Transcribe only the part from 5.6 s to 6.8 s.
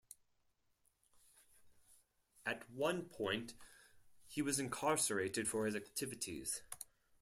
his activities.